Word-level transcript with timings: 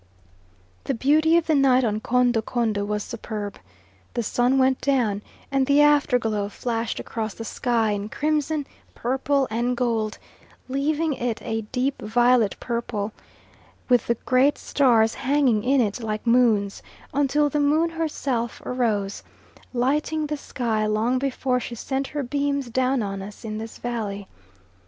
The 0.85 0.95
beauty 0.95 1.37
of 1.37 1.45
the 1.45 1.53
night 1.53 1.83
on 1.83 1.99
Kondo 1.99 2.41
Kondo 2.41 2.83
was 2.83 3.03
superb; 3.03 3.59
the 4.15 4.23
sun 4.23 4.57
went 4.57 4.81
down 4.81 5.21
and 5.51 5.67
the 5.67 5.79
afterglow 5.81 6.49
flashed 6.49 6.99
across 6.99 7.35
the 7.35 7.45
sky 7.45 7.91
in 7.91 8.09
crimson, 8.09 8.65
purple, 8.95 9.47
and 9.51 9.77
gold, 9.77 10.17
leaving 10.67 11.13
it 11.13 11.39
a 11.43 11.61
deep 11.71 12.01
violet 12.01 12.55
purple, 12.59 13.13
with 13.89 14.07
the 14.07 14.15
great 14.25 14.57
stars 14.57 15.13
hanging 15.13 15.63
in 15.63 15.79
it 15.81 16.01
like 16.01 16.25
moons, 16.25 16.81
until 17.13 17.47
the 17.47 17.59
moon 17.59 17.91
herself 17.91 18.59
arose, 18.65 19.21
lighting 19.71 20.25
the 20.25 20.35
sky 20.35 20.83
long 20.87 21.19
before 21.19 21.59
she 21.59 21.75
sent 21.75 22.07
her 22.07 22.23
beams 22.23 22.71
down 22.71 23.03
on 23.03 23.21
us 23.21 23.45
in 23.45 23.59
this 23.59 23.77
valley. 23.77 24.27